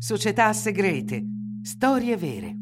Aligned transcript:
Società 0.00 0.52
segrete. 0.52 1.26
Storie 1.60 2.16
vere. 2.16 2.56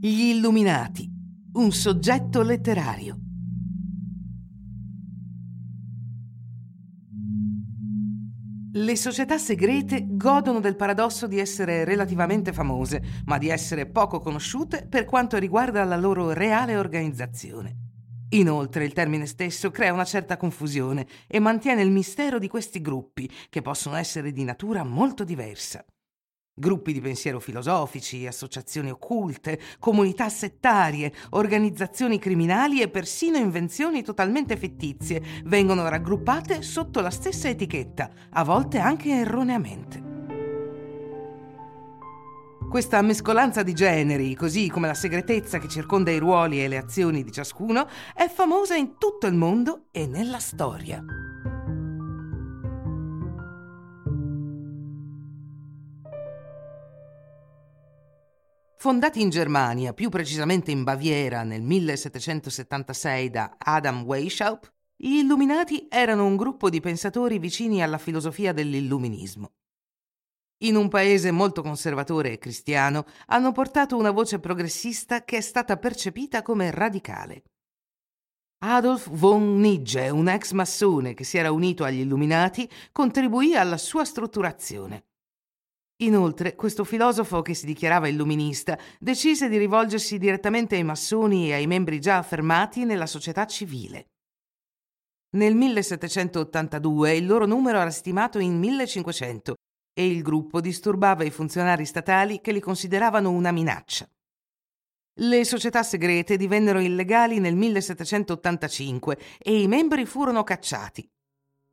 Gli 0.00 0.22
Illuminati. 0.22 1.08
Un 1.52 1.70
soggetto 1.70 2.42
letterario. 2.42 3.20
Le 8.72 8.96
società 8.96 9.38
segrete 9.38 10.04
godono 10.08 10.58
del 10.58 10.74
paradosso 10.74 11.28
di 11.28 11.38
essere 11.38 11.84
relativamente 11.84 12.52
famose, 12.52 13.22
ma 13.26 13.38
di 13.38 13.50
essere 13.50 13.86
poco 13.86 14.18
conosciute 14.18 14.84
per 14.88 15.04
quanto 15.04 15.38
riguarda 15.38 15.84
la 15.84 15.96
loro 15.96 16.32
reale 16.32 16.76
organizzazione. 16.76 17.89
Inoltre 18.32 18.84
il 18.84 18.92
termine 18.92 19.26
stesso 19.26 19.70
crea 19.70 19.92
una 19.92 20.04
certa 20.04 20.36
confusione 20.36 21.06
e 21.26 21.40
mantiene 21.40 21.82
il 21.82 21.90
mistero 21.90 22.38
di 22.38 22.46
questi 22.46 22.80
gruppi, 22.80 23.28
che 23.48 23.60
possono 23.60 23.96
essere 23.96 24.30
di 24.30 24.44
natura 24.44 24.84
molto 24.84 25.24
diversa. 25.24 25.84
Gruppi 26.52 26.92
di 26.92 27.00
pensiero 27.00 27.40
filosofici, 27.40 28.26
associazioni 28.26 28.90
occulte, 28.90 29.58
comunità 29.78 30.28
settarie, 30.28 31.12
organizzazioni 31.30 32.18
criminali 32.18 32.82
e 32.82 32.88
persino 32.88 33.38
invenzioni 33.38 34.02
totalmente 34.02 34.56
fittizie 34.56 35.22
vengono 35.44 35.88
raggruppate 35.88 36.62
sotto 36.62 37.00
la 37.00 37.10
stessa 37.10 37.48
etichetta, 37.48 38.10
a 38.30 38.44
volte 38.44 38.78
anche 38.78 39.10
erroneamente. 39.10 40.09
Questa 42.70 43.02
mescolanza 43.02 43.64
di 43.64 43.74
generi, 43.74 44.32
così 44.36 44.68
come 44.68 44.86
la 44.86 44.94
segretezza 44.94 45.58
che 45.58 45.66
circonda 45.66 46.12
i 46.12 46.18
ruoli 46.18 46.62
e 46.62 46.68
le 46.68 46.76
azioni 46.76 47.24
di 47.24 47.32
ciascuno, 47.32 47.88
è 48.14 48.28
famosa 48.28 48.76
in 48.76 48.96
tutto 48.96 49.26
il 49.26 49.34
mondo 49.34 49.86
e 49.90 50.06
nella 50.06 50.38
storia. 50.38 51.04
Fondati 58.76 59.20
in 59.20 59.30
Germania, 59.30 59.92
più 59.92 60.08
precisamente 60.08 60.70
in 60.70 60.84
Baviera, 60.84 61.42
nel 61.42 61.62
1776 61.62 63.30
da 63.30 63.56
Adam 63.58 64.04
Weishaupt, 64.04 64.72
gli 64.94 65.16
Illuminati 65.16 65.88
erano 65.90 66.24
un 66.24 66.36
gruppo 66.36 66.70
di 66.70 66.78
pensatori 66.78 67.40
vicini 67.40 67.82
alla 67.82 67.98
filosofia 67.98 68.52
dell'illuminismo 68.52 69.54
in 70.62 70.76
un 70.76 70.88
paese 70.88 71.30
molto 71.30 71.62
conservatore 71.62 72.32
e 72.32 72.38
cristiano, 72.38 73.04
hanno 73.26 73.52
portato 73.52 73.96
una 73.96 74.10
voce 74.10 74.40
progressista 74.40 75.24
che 75.24 75.38
è 75.38 75.40
stata 75.40 75.76
percepita 75.76 76.42
come 76.42 76.70
radicale. 76.70 77.44
Adolf 78.62 79.08
von 79.10 79.58
Nigge, 79.58 80.10
un 80.10 80.28
ex 80.28 80.52
massone 80.52 81.14
che 81.14 81.24
si 81.24 81.38
era 81.38 81.50
unito 81.50 81.84
agli 81.84 82.00
Illuminati, 82.00 82.68
contribuì 82.92 83.56
alla 83.56 83.78
sua 83.78 84.04
strutturazione. 84.04 85.06
Inoltre, 86.02 86.54
questo 86.54 86.84
filosofo 86.84 87.40
che 87.42 87.54
si 87.54 87.66
dichiarava 87.66 88.08
illuminista 88.08 88.78
decise 88.98 89.48
di 89.48 89.56
rivolgersi 89.56 90.18
direttamente 90.18 90.76
ai 90.76 90.84
massoni 90.84 91.48
e 91.48 91.54
ai 91.54 91.66
membri 91.66 92.00
già 92.00 92.18
affermati 92.18 92.84
nella 92.84 93.06
società 93.06 93.46
civile. 93.46 94.08
Nel 95.36 95.54
1782 95.54 97.16
il 97.16 97.26
loro 97.26 97.46
numero 97.46 97.78
era 97.78 97.90
stimato 97.90 98.38
in 98.38 98.58
1500 98.58 99.54
e 99.92 100.06
il 100.06 100.22
gruppo 100.22 100.60
disturbava 100.60 101.24
i 101.24 101.30
funzionari 101.30 101.84
statali 101.84 102.40
che 102.40 102.52
li 102.52 102.60
consideravano 102.60 103.30
una 103.30 103.52
minaccia. 103.52 104.08
Le 105.22 105.44
società 105.44 105.82
segrete 105.82 106.36
divennero 106.36 106.80
illegali 106.80 107.40
nel 107.40 107.56
1785 107.56 109.18
e 109.38 109.60
i 109.60 109.66
membri 109.66 110.06
furono 110.06 110.44
cacciati. 110.44 111.06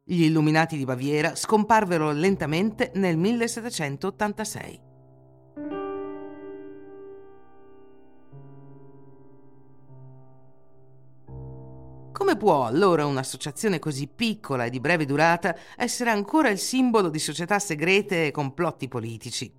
Gli 0.03 0.23
illuminati 0.23 0.77
di 0.77 0.85
Baviera 0.85 1.35
scomparvero 1.35 2.11
lentamente 2.11 2.91
nel 2.95 3.17
1786. 3.17 4.86
Come 12.37 12.51
può 12.51 12.65
allora 12.67 13.03
un'associazione 13.07 13.79
così 13.79 14.05
piccola 14.05 14.65
e 14.65 14.69
di 14.69 14.79
breve 14.79 15.05
durata 15.05 15.55
essere 15.75 16.11
ancora 16.11 16.49
il 16.49 16.59
simbolo 16.59 17.09
di 17.09 17.17
società 17.17 17.57
segrete 17.57 18.27
e 18.27 18.31
complotti 18.31 18.87
politici? 18.87 19.51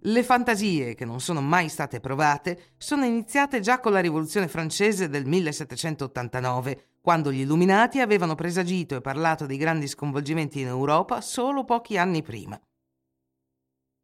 Le 0.00 0.22
fantasie, 0.22 0.94
che 0.94 1.06
non 1.06 1.18
sono 1.20 1.40
mai 1.40 1.70
state 1.70 1.98
provate, 1.98 2.74
sono 2.76 3.06
iniziate 3.06 3.60
già 3.60 3.80
con 3.80 3.92
la 3.92 4.00
Rivoluzione 4.00 4.48
francese 4.48 5.08
del 5.08 5.24
1789, 5.24 6.96
quando 7.00 7.32
gli 7.32 7.40
Illuminati 7.40 8.00
avevano 8.00 8.34
presagito 8.34 8.94
e 8.94 9.00
parlato 9.00 9.46
dei 9.46 9.56
grandi 9.56 9.88
sconvolgimenti 9.88 10.60
in 10.60 10.66
Europa 10.66 11.22
solo 11.22 11.64
pochi 11.64 11.96
anni 11.96 12.22
prima. 12.22 12.60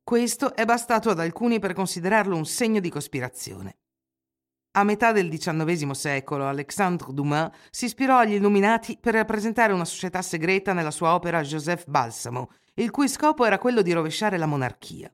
Questo 0.02 0.54
è 0.54 0.64
bastato 0.64 1.10
ad 1.10 1.20
alcuni 1.20 1.58
per 1.58 1.74
considerarlo 1.74 2.34
un 2.34 2.46
segno 2.46 2.80
di 2.80 2.88
cospirazione. 2.88 3.76
A 4.78 4.84
metà 4.84 5.10
del 5.10 5.28
XIX 5.28 5.90
secolo 5.90 6.46
Alexandre 6.46 7.12
Dumas 7.12 7.50
si 7.68 7.86
ispirò 7.86 8.18
agli 8.18 8.34
Illuminati 8.34 8.96
per 8.96 9.14
rappresentare 9.14 9.72
una 9.72 9.84
società 9.84 10.22
segreta 10.22 10.72
nella 10.72 10.92
sua 10.92 11.14
opera 11.14 11.42
Joseph 11.42 11.86
Balsamo, 11.88 12.52
il 12.74 12.92
cui 12.92 13.08
scopo 13.08 13.44
era 13.44 13.58
quello 13.58 13.82
di 13.82 13.90
rovesciare 13.90 14.38
la 14.38 14.46
monarchia. 14.46 15.12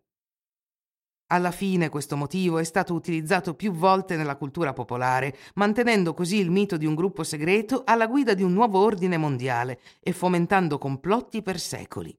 Alla 1.29 1.51
fine 1.51 1.89
questo 1.89 2.15
motivo 2.15 2.59
è 2.59 2.65
stato 2.65 2.93
utilizzato 2.93 3.55
più 3.55 3.73
volte 3.73 4.17
nella 4.17 4.37
cultura 4.37 4.75
popolare, 4.75 5.35
mantenendo 5.55 6.13
così 6.13 6.37
il 6.37 6.51
mito 6.51 6.77
di 6.77 6.85
un 6.85 6.95
gruppo 6.95 7.25
segreto 7.25 7.85
alla 7.87 8.07
guida 8.07 8.35
di 8.35 8.43
un 8.43 8.53
nuovo 8.53 8.81
ordine 8.81 9.17
mondiale 9.17 9.81
e 10.01 10.13
fomentando 10.13 10.77
complotti 10.77 11.41
per 11.41 11.59
secoli. 11.59 12.15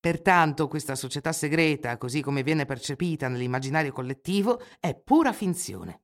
Pertanto 0.00 0.66
questa 0.66 0.96
società 0.96 1.30
segreta, 1.30 1.96
così 1.98 2.20
come 2.20 2.42
viene 2.42 2.64
percepita 2.64 3.28
nell'immaginario 3.28 3.92
collettivo, 3.92 4.60
è 4.80 4.92
pura 4.96 5.32
finzione. 5.32 6.00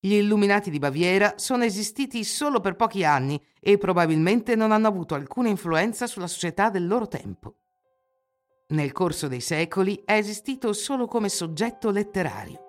Gli 0.00 0.12
Illuminati 0.12 0.70
di 0.70 0.78
Baviera 0.78 1.34
sono 1.38 1.64
esistiti 1.64 2.22
solo 2.22 2.60
per 2.60 2.76
pochi 2.76 3.04
anni 3.04 3.40
e 3.60 3.78
probabilmente 3.78 4.54
non 4.54 4.70
hanno 4.70 4.86
avuto 4.86 5.16
alcuna 5.16 5.48
influenza 5.48 6.06
sulla 6.06 6.28
società 6.28 6.70
del 6.70 6.86
loro 6.86 7.08
tempo. 7.08 7.56
Nel 8.68 8.92
corso 8.92 9.26
dei 9.26 9.40
secoli 9.40 10.02
è 10.04 10.12
esistito 10.12 10.72
solo 10.72 11.06
come 11.06 11.28
soggetto 11.28 11.90
letterario. 11.90 12.66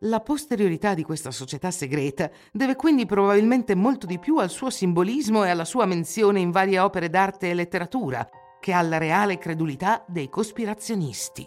La 0.00 0.20
posteriorità 0.20 0.94
di 0.94 1.02
questa 1.02 1.30
società 1.30 1.70
segreta 1.70 2.30
deve 2.50 2.76
quindi 2.76 3.04
probabilmente 3.04 3.74
molto 3.74 4.06
di 4.06 4.18
più 4.18 4.38
al 4.38 4.48
suo 4.48 4.70
simbolismo 4.70 5.44
e 5.44 5.50
alla 5.50 5.64
sua 5.66 5.84
menzione 5.84 6.40
in 6.40 6.50
varie 6.50 6.78
opere 6.78 7.10
d'arte 7.10 7.50
e 7.50 7.54
letteratura 7.54 8.26
che 8.58 8.72
alla 8.72 8.96
reale 8.96 9.36
credulità 9.36 10.02
dei 10.08 10.30
cospirazionisti. 10.30 11.46